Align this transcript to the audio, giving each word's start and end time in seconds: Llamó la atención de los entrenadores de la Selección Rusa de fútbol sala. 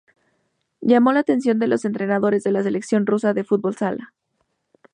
Llamó 0.81 1.13
la 1.13 1.19
atención 1.19 1.59
de 1.59 1.67
los 1.67 1.85
entrenadores 1.85 2.41
de 2.43 2.51
la 2.51 2.63
Selección 2.63 3.05
Rusa 3.05 3.35
de 3.35 3.43
fútbol 3.43 3.75
sala. 3.77 4.15